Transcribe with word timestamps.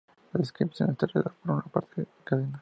La 0.33 0.39
inscripción 0.39 0.89
está 0.89 1.05
rodeada 1.05 1.31
por 1.43 1.51
una 1.53 2.05
cadena. 2.23 2.59